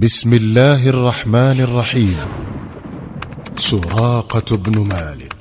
[0.00, 2.16] بسم الله الرحمن الرحيم
[3.56, 5.36] سراقة بن مالك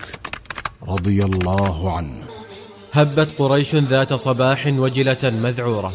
[0.87, 2.23] رضي الله عنه
[2.91, 5.93] هبت قريش ذات صباح وجلة مذعورة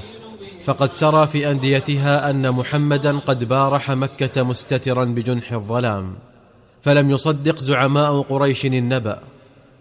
[0.64, 6.14] فقد سرى في أنديتها أن محمدا قد بارح مكة مستترا بجنح الظلام
[6.82, 9.18] فلم يصدق زعماء قريش النبأ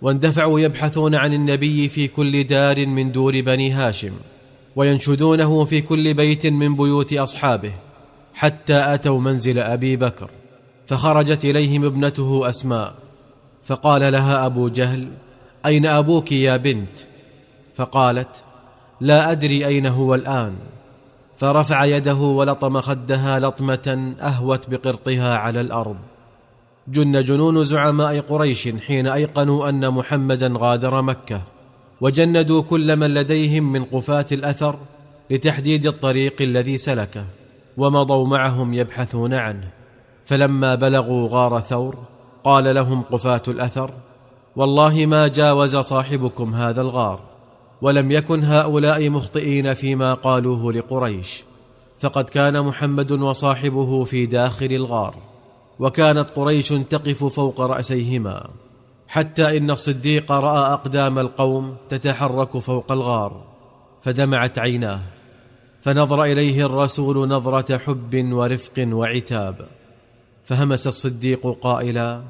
[0.02, 4.14] واندفعوا يبحثون عن النبي في كل دار من دور بني هاشم
[4.76, 7.72] وينشدونه في كل بيت من بيوت أصحابه.
[8.34, 10.30] حتى أتوا منزل أبي بكر
[10.88, 12.94] فخرجت إليهم ابنته أسماء
[13.66, 15.08] فقال لها أبو جهل
[15.66, 17.00] أين أبوك يا بنت؟
[17.76, 18.44] فقالت
[19.02, 20.56] لا أدري أين هو الآن.
[21.38, 25.96] فرفع يده ولطم خدها لطمة أهوت بقرطها على الأرض.
[26.88, 31.42] جن جنون زعماء قريش حين أيقنوا أن محمدا غادر مكة
[32.02, 34.80] وجندوا كل من لديهم من قفاة الأثر
[35.30, 37.26] لتحديد الطريق الذي سلكه.
[37.78, 39.70] ومضوا معهم يبحثون عنه.
[40.26, 41.96] فلما بلغوا غار ثور
[42.44, 43.94] قال لهم قفاة الأثر
[44.56, 47.20] والله ما جاوز صاحبكم هذا الغار
[47.82, 51.44] ولم يكن هؤلاء مخطئين فيما قالوه لقريش.
[52.00, 55.16] فقد كان محمد وصاحبه في داخل الغار
[55.80, 58.50] وكانت قريش تقف فوق رأسيهما
[59.08, 63.44] حتى إن الصديق رأى أقدام القوم تتحرك فوق الغار
[64.02, 65.00] فدمعت عيناه.
[65.84, 69.68] فنظر إليه الرسول نظرة حب ورفق وعتاب.
[70.46, 72.22] فهمس الصديق قائلا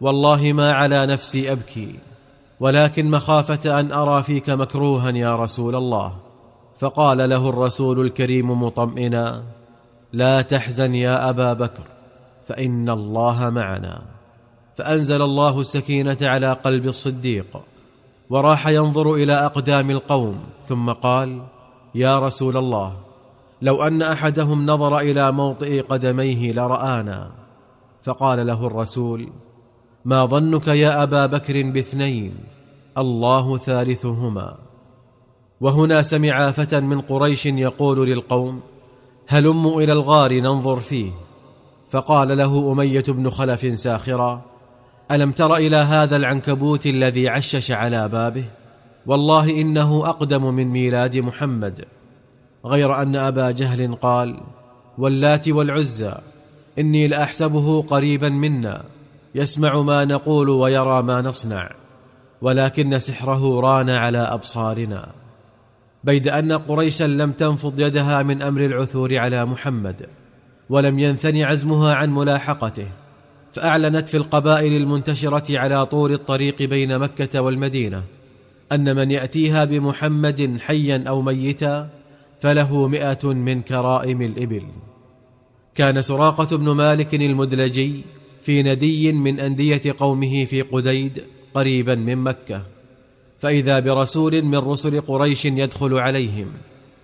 [0.00, 1.94] والله ما على نفسي أبكي
[2.60, 6.16] ولكن مخافة أن أرى فيك مكروها يا رسول الله.
[6.78, 9.42] فقال له الرسول الكريم مطمئنا
[10.12, 11.84] لا تحزن يا أبا بكر
[12.48, 14.02] فإن الله معنا.
[14.76, 17.60] فأنزل الله السكينة على قلب الصديق
[18.30, 21.42] وراح ينظر إلى أقدام القوم ثم قال
[21.94, 22.96] يا رسول الله
[23.62, 27.30] لو أن أحدهم نظر إلى موطئ قدميه لرآنا
[28.02, 29.28] فقال له الرسول
[30.04, 32.34] ما ظنك يا أبا بكر باثنين
[32.98, 34.56] الله ثالثهما.
[35.60, 38.60] وهنا سمع فتى من قريش يقول للقوم
[39.28, 41.10] هلموا إلى الغار ننظر فيه.
[41.90, 44.42] فقال له أمية بن خلف ساخرا
[45.10, 48.44] ألم تر إلى هذا العنكبوت الذي عشش على بابه؟
[49.06, 51.84] والله إنه أقدم من ميلاد محمد
[52.64, 54.40] غير أن أبا جهل قال
[54.98, 56.14] واللات والعزى
[56.78, 58.84] إني لأحسبه قريبا منا
[59.34, 61.70] يسمع ما نقول ويرى ما نصنع
[62.42, 65.08] ولكن سحره ران على أبصارنا.
[66.04, 70.06] بيد أن قريشا لم تنفض يدها من أمر العثور على محمد
[70.70, 72.86] ولم ينثني عزمها عن ملاحقته
[73.52, 78.02] فأعلنت في القبائل المنتشرة على طول الطريق بين مكة والمدينة.
[78.72, 81.88] أن من يأتيها بمحمد حيا أو ميتا
[82.40, 84.62] فله مئة من كرائم الإبل.
[85.74, 88.04] كان سراقة بن مالك المدلجي
[88.42, 92.62] في ندي من أندية قومه في قديد قريبا من مكة
[93.38, 96.46] فإذا برسول من رسل قريش يدخل عليهم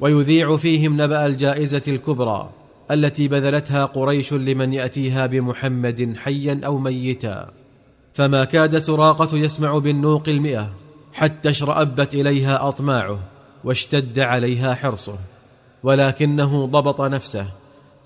[0.01, 2.51] ويذيع فيهم نبأ الجائزة الكبرى
[2.91, 7.51] التي بذلتها قريش لمن يأتيها بمحمد حيا أو ميتا.
[8.15, 10.73] فما كاد سراقة يسمع بالنوق المئة
[11.17, 13.19] حتى اشرأبت إليها أطماعه
[13.65, 15.19] واشتد عليها حرصه
[15.83, 17.47] ولكنه ضبط نفسه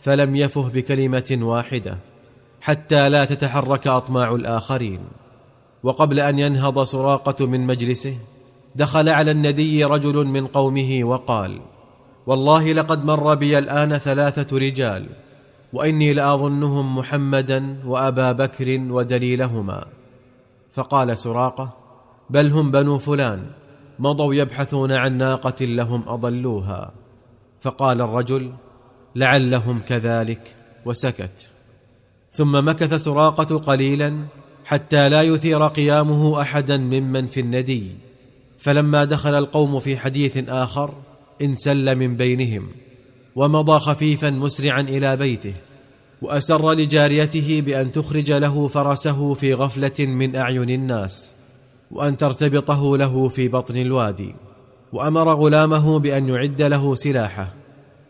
[0.00, 1.98] فلم يفه بكلمة واحدة
[2.60, 5.00] حتى لا تتحرك أطماع الآخرين.
[5.82, 8.19] وقبل أن ينهض سراقة من مجلسه
[8.76, 11.60] دخل على الندي رجل من قومه وقال
[12.27, 15.06] والله لقد مر بي الآن ثلاثة رجال
[15.72, 19.84] وإني لأظنهم محمدا وأبا بكر ودليلهما.
[20.75, 21.79] فقال سراقة
[22.30, 23.46] بل هم بنو فلان
[23.98, 26.92] مضوا يبحثون عن ناقة لهم أضلوها.
[27.60, 28.52] فقال الرجل
[29.16, 30.54] لعلهم كذلك
[30.84, 31.48] وسكت.
[32.30, 34.24] ثم مكث سراقة قليلا
[34.64, 37.91] حتى لا يثير قيامه احدا ممن في الندي.
[38.58, 40.94] فلما دخل القوم في حديث آخر
[41.42, 42.68] انسل من بينهم
[43.36, 45.54] ومضى خفيفا مسرعا إلى بيته
[46.22, 51.40] وأسر لجاريته بأن تخرج له فرسه في غفلة من أعين الناس.
[51.91, 54.34] وأن ترتبطه له في بطن الوادي
[54.92, 57.48] وأمر غلامه بأن يعد له سلاحه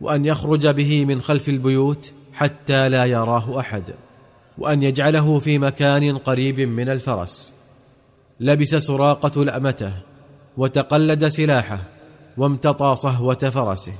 [0.01, 3.83] وأن يخرج به من خلف البيوت حتى لا يراه أحد
[4.59, 7.55] وأن يجعله في مكان قريب من الفرس.
[8.41, 9.93] لبس سراقة لأمته
[10.57, 11.81] وتقلد سلاحه
[12.37, 13.93] وامتطى صهوة فرسه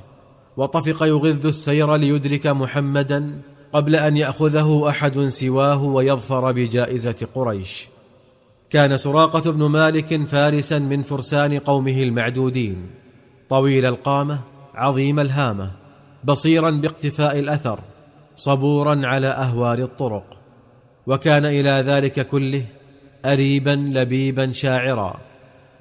[0.57, 3.41] وطفق يغذ السير ليدرك محمدا
[3.73, 7.90] قبل أن يأخذه أحد سواه ويظفر بجائزة قريش.
[8.71, 12.89] كان سراقة بن مالك فارسا من فرسان قومه المعدودين.
[13.49, 14.41] طويل القامة
[14.75, 15.71] عظيم الهامة
[16.23, 17.79] بصيرا باقتفاء الأثر
[18.35, 20.23] صبورا على أهوال الطرق.
[21.07, 22.65] وكان إلى ذلك كله
[23.25, 25.13] اريبا لبيبا شاعرا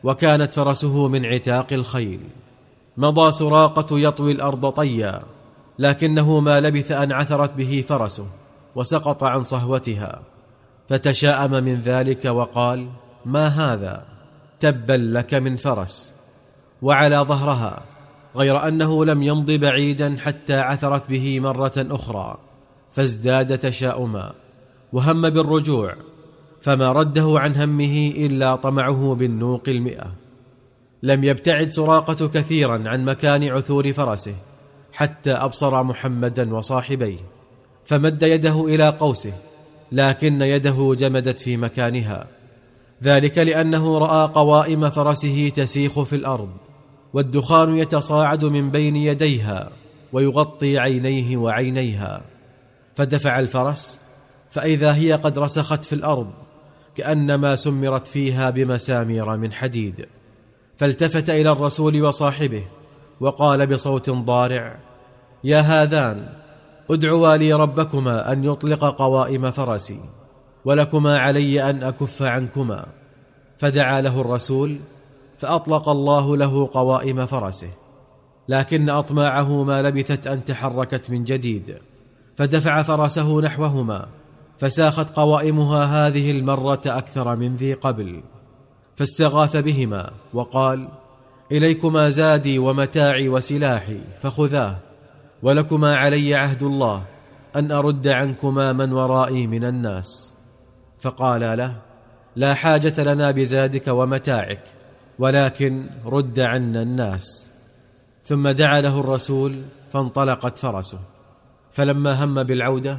[0.05, 2.21] وكانت فرسه من عتاق الخيل.
[2.97, 5.21] مضى سراقة يطوي الأرض طيا
[5.79, 8.27] لكنه ما لبث أن عثرت به فرسه
[8.75, 10.21] وسقط عن صهوتها.
[10.91, 12.89] فتشاءم من ذلك وقال
[13.25, 14.05] ما هذا؟
[14.61, 16.15] تبا لك من فرس.
[16.83, 17.83] وعلى ظهرها
[18.37, 22.39] غير أنه لم يمض بعيدا حتى عثرت به مرة أخرى
[22.93, 24.33] فازداد تشاؤما
[24.93, 25.95] وهم بالرجوع
[26.63, 30.13] فما رده عن همه إلا طمعه بالنوق المئة.
[31.03, 34.35] لم يبتعد سراقة كثيرا عن مكان عثور فرسه
[34.93, 37.21] حتى أبصر محمدا وصاحبيه
[37.85, 39.33] فمد يده إلى قوسه
[39.93, 42.27] لكن يده جمدت في مكانها.
[43.03, 46.51] ذلك لأنه رأى قوائم فرسه تسيخ في الأرض
[47.13, 49.71] والدخان يتصاعد من بين يديها
[50.13, 52.23] ويغطي عينيه وعينيها.
[52.97, 54.01] فدفع الفرس
[54.51, 56.31] فإذا هي قد رسخت في الأرض
[56.97, 60.07] كأنما سمرت فيها بمسامير من حديد.
[60.79, 62.63] فالتفت إلى الرسول وصاحبه
[63.21, 64.77] وقال بصوت ضارع
[65.45, 66.29] يا هذان
[66.91, 70.01] ادعوا لي ربكما أن يطلق قوائم فرسي
[70.65, 72.87] ولكما علي أن أكف عنكما.
[73.59, 74.77] فدعا له الرسول
[75.39, 77.71] فأطلق الله له قوائم فرسه.
[78.49, 81.79] لكن أطماعه ما لبثت أن تحركت من جديد.
[82.37, 84.07] فدفع فرسه نحوهما
[84.59, 88.23] فساخت قوائمها هذه المرة أكثر من ذي قبل.
[88.97, 90.89] فاستغاث بهما وقال
[91.53, 94.90] إليكما زادي ومتاعي وسلاحي فخذاه.
[95.43, 97.05] ولكما علي عهد الله
[97.57, 100.35] أن أرد عنكما من ورائي من الناس.
[101.01, 101.77] فقال له
[102.37, 104.63] لا حاجة لنا بزادك ومتاعك
[105.19, 107.51] ولكن رد عنا الناس.
[108.25, 110.99] ثم دعا له الرسول فانطلقت فرسه.
[111.73, 112.99] فلما هم بالعودة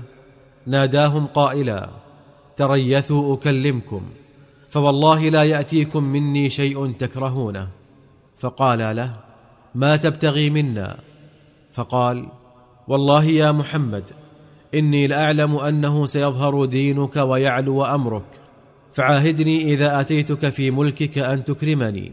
[0.68, 1.90] ناداهم قائلا
[2.58, 4.02] تريثوا أكلمكم
[4.70, 7.68] فوالله لا يأتيكم مني شيء تكرهونه.
[8.40, 9.16] فقال له
[9.76, 10.98] ما تبتغي منا؟
[11.74, 12.28] فقال
[12.88, 14.04] والله يا محمد
[14.76, 18.24] إني لأعلم أنه سيظهر دينك ويعلو أمرك.
[18.94, 22.12] فعاهدني إذا آتيتك في ملكك أن تكرمني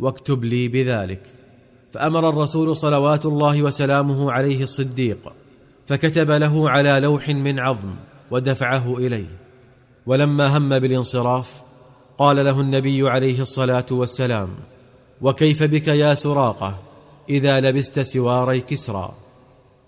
[0.00, 1.22] واكتب لي بذلك.
[1.92, 5.32] فأمر الرسول صلوات الله وسلامه عليه الصديق
[5.86, 7.94] فكتب له على لوح من عظم
[8.30, 9.38] ودفعه إليه.
[10.06, 11.52] ولما هم بالانصراف
[12.18, 14.48] قال له النبي عليه الصلاة والسلام
[15.20, 16.89] وكيف بك يا سراقة؟
[17.30, 19.12] إذا لبست سواري كسرى.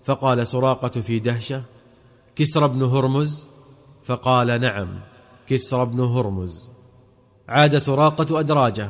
[0.03, 1.61] فقال سراقة في دهشة
[2.35, 3.47] كسرى بن هرمز؟
[4.05, 4.87] فقال نعم
[5.47, 6.71] كسرى بن هرمز.
[7.49, 8.89] عاد سراقة أدراجه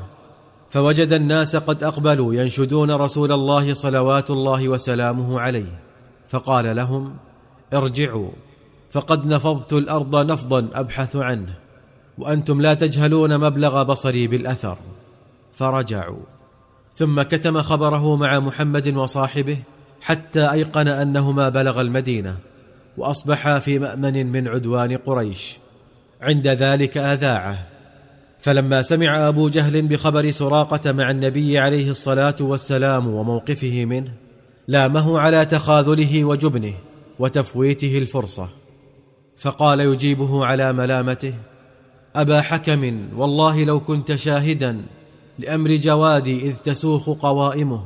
[0.69, 5.79] فوجد الناس قد أقبلوا ينشدون رسول الله صلوات الله وسلامه عليه.
[6.29, 7.15] فقال لهم
[7.73, 8.29] ارجعوا
[8.91, 11.56] فقد نفضت الأرض نفضا أبحث عنه
[12.17, 14.77] وأنتم لا تجهلون مبلغ بصري بالأثر.
[15.53, 16.23] فرجعوا.
[16.95, 19.57] ثم كتم خبره مع محمد وصاحبه
[20.01, 22.38] حتى أيقن أنهما بلغ المدينة
[22.98, 25.57] وأصبحا في مأمن من عدوان قريش
[26.22, 27.68] عند ذلك أذاعه.
[28.40, 34.12] فلما سمع أبو جهل بخبر سراقة مع النبي عليه الصلاة والسلام وموقفه منه
[34.68, 36.74] لامه على تخاذله وجبنه
[37.19, 38.50] وتفويته الفرصة.
[39.38, 41.33] فقال يجيبه على ملامته
[42.16, 44.81] أبا حكم والله لو كنت شاهدا
[45.40, 47.83] لأمر جوادي إذ تسوخ قوائمه.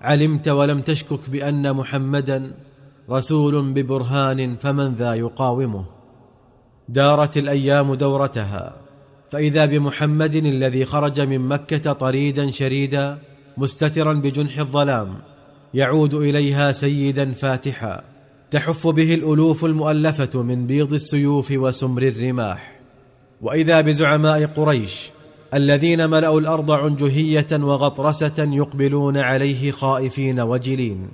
[0.00, 2.54] علمت ولم تشكك بأن محمدا
[3.10, 5.84] رسول ببرهان فمن ذا يقاومه.
[6.88, 8.76] دارت الأيام دورتها
[9.30, 13.18] فإذا بمحمد الذي خرج من مكة طريدا شريدا
[13.56, 15.14] مستترا بجنح الظلام
[15.74, 18.02] يعود إليها سيدا فاتحا.
[18.50, 22.80] تحف به الألوف المؤلفة من بيض السيوف وسمر الرماح.
[23.42, 25.10] وإذا بزعماء قريش
[25.54, 31.08] الذين ملأوا الأرض عنجهية وغطرسة يقبلون عليه خائفين وجلين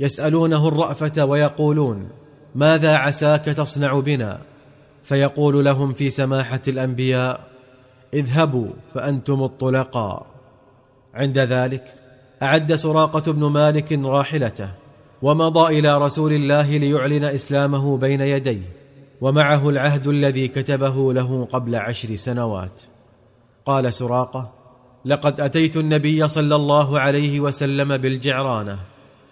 [0.00, 2.08] يسألونه الرأفة ويقولون
[2.54, 4.38] ماذا عساك تصنع بنا؟
[5.04, 7.40] فيقول لهم في سماحة الأنبياء
[8.14, 10.26] اذهبوا فأنتم الطلقاء.
[11.14, 11.94] عند ذلك
[12.42, 14.70] أعد سراقة بن مالك راحلته
[15.22, 18.76] ومضى إلى رسول الله ليعلن إسلامه بين يديه
[19.20, 22.82] ومعه العهد الذي كتبه له قبل عشر سنوات.
[23.66, 24.52] قال سراقة
[25.04, 28.78] لقد أتيت النبي صلى الله عليه وسلم بالجعرانة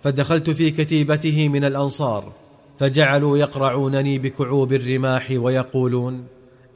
[0.03, 2.33] فدخلت في كتيبته من الأنصار
[2.79, 6.27] فجعلوا يقرعونني بكعوب الرماح ويقولون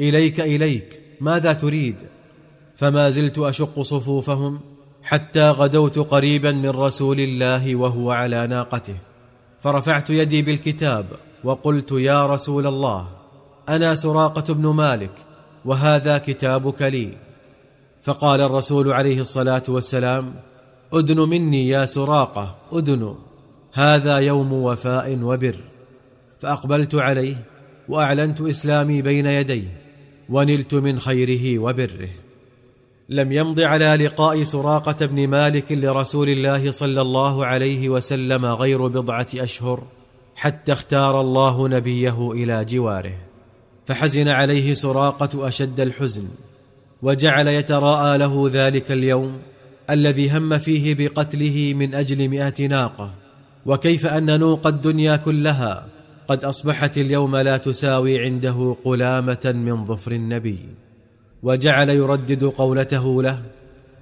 [0.01, 1.97] إليك إليك ماذا تريد؟
[2.77, 4.61] فما زلت أشق صفوفهم
[5.03, 8.97] حتى غدوت قريبا من رسول الله وهو على ناقته.
[9.61, 11.07] فرفعت يدي بالكتاب
[11.45, 13.09] وقلت يا رسول الله
[13.69, 15.13] أنا سراقة بن مالك
[15.65, 17.28] وهذا كتابك لي.
[18.09, 20.35] فقال الرسول عليه الصلاة والسلام
[20.93, 23.15] ادن مني يا سراقة ادن
[23.73, 25.57] هذا يوم وفاء وبر.
[26.41, 27.45] فأقبلت عليه
[27.89, 29.81] وأعلنت إسلامي بين يديه
[30.29, 32.09] ونلت من خيره وبره.
[33.09, 39.29] لم يمض على لقاء سراقة بن مالك لرسول الله صلى الله عليه وسلم غير بضعة
[39.35, 39.83] أشهر
[40.37, 43.15] حتى اختار الله نبيه إلى جواره.
[43.87, 46.29] فحزن عليه سراقة أشد الحزن.
[47.03, 49.39] وجعل يتراءى له ذلك اليوم
[49.91, 53.15] الذي هم فيه بقتله من أجل مائه ناقة.
[53.67, 55.87] وكيف أن نوق الدنيا كلها
[56.29, 60.59] قد أصبحت اليوم لا تساوي عنده قلامة من ظفر النبي.
[61.43, 63.43] وجعل يردد قولته له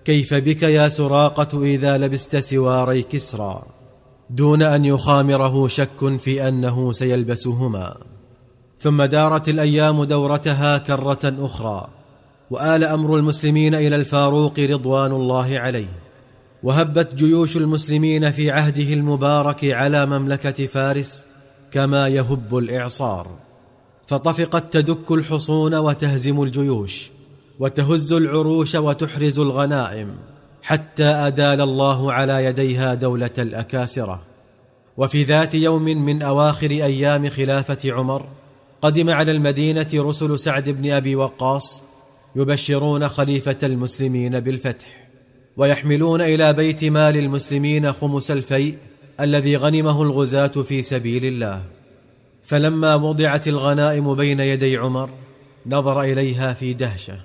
[0.04, 3.62] كيف بك يا سراقة إذا لبست سواري كسرى؟
[4.30, 7.96] دون أن يخامره شك في أنه سيلبسهما.
[8.80, 11.95] ثم دارت الأيام دورتها كرة أخرى
[12.50, 15.88] وآل أمر المسلمين إلى الفاروق رضوان الله عليه.
[16.62, 21.26] وهبت جيوش المسلمين في عهده المبارك على مملكة فارس
[21.72, 23.28] كما يهب الإعصار.
[24.06, 27.10] فطفقت تدك الحصون وتهزم الجيوش
[27.58, 30.16] وتهز العروش وتحرز الغنائم
[30.62, 34.20] حتى أدال الله على يديها دولة الأكاسرة.
[34.96, 38.26] وفي ذات يوم من أواخر أيام خلافة عمر
[38.82, 41.86] قدم على المدينة رسل سعد بن أبي وقاص
[42.37, 45.09] يبشرون خليفة المسلمين بالفتح
[45.57, 48.78] ويحملون إلى بيت مال المسلمين خمس الفيء
[49.21, 51.62] الذي غنمه الغزاة في سبيل الله.
[52.45, 55.11] فلما وضعت الغنائم بين يدي عمر
[55.66, 57.21] نظر إليها في دهشة.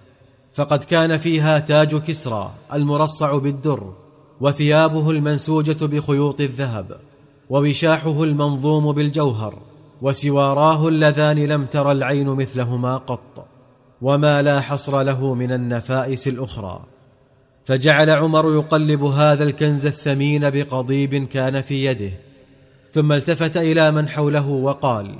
[0.53, 3.94] فقد كان فيها تاج كسرى المرصع بالدر
[4.41, 7.00] وثيابه المنسوجة بخيوط الذهب
[7.50, 9.58] ووشاحه المنظوم بالجوهر
[10.01, 13.48] وسواراه اللذان لم تر العين مثلهما قط.
[14.01, 16.84] وما لا حصر له من النفائس الأخرى.
[17.65, 22.12] فجعل عمر يقلب هذا الكنز الثمين بقضيب كان في يده
[22.93, 25.15] ثم التفت إلى من حوله وقال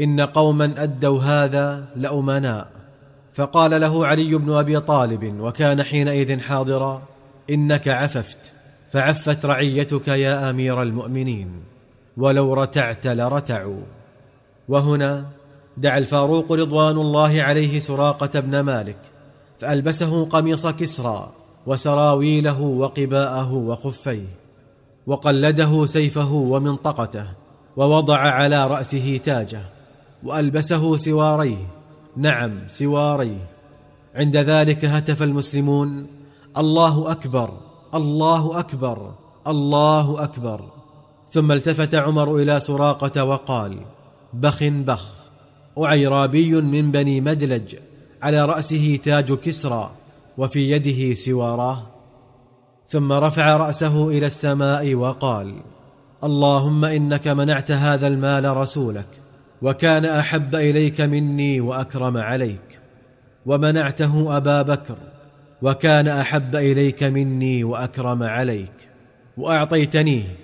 [0.00, 2.68] إن قوما أدوا هذا لأمناء.
[3.34, 7.02] فقال له علي بن أبي طالب وكان حينئذ حاضرا
[7.50, 8.38] إنك عففت
[8.92, 11.50] فعفت رعيتك يا أمير المؤمنين
[12.16, 13.82] ولو رتعت لرتعوا.
[14.68, 15.26] وهنا
[15.76, 18.98] دعا الفاروق رضوان الله عليه سراقة بن مالك
[19.58, 21.32] فألبسه قميص كسرى
[21.66, 24.26] وسراويله وقباءه وخفيه
[25.06, 27.26] وقلده سيفه ومنطقته
[27.76, 29.62] ووضع على رأسه تاجه
[30.22, 31.66] وألبسه سواريه.
[32.16, 33.48] نعم سواريه.
[34.14, 36.06] عند ذلك هتف المسلمون
[36.56, 37.50] الله أكبر
[37.94, 39.14] الله أكبر
[39.46, 40.60] الله أكبر.
[41.30, 43.78] ثم التفت عمر إلى سراقة وقال
[44.32, 45.25] بخ بخ.
[45.78, 47.76] اعيرابي من بني مدلج
[48.22, 49.90] على رأسه تاج كسرى
[50.38, 51.86] وفي يده سواراه
[52.88, 55.54] ثم رفع رأسه إلى السماء وقال
[56.24, 59.06] اللهم إنك منعت هذا المال رسولك
[59.62, 62.78] وكان أحب إليك مني وأكرم عليك.
[63.46, 64.96] ومنعته أبا بكر
[65.62, 68.72] وكان أحب إليك مني وأكرم عليك.
[69.36, 70.36] وأعطيتنيه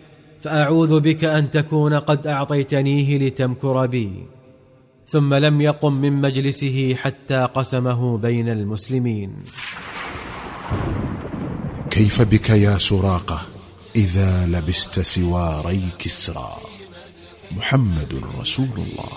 [0.43, 4.27] فأعوذ بك أن تكون قد أعطيتنيه لتمكر بي.
[5.09, 9.30] ثم لم يقم من مجلسه حتى قسمه بين المسلمين.
[11.90, 13.42] كيف بك يا سراقة
[13.97, 16.56] إذا لبست سواري كسرى؟
[17.56, 19.12] محمد رسول الله.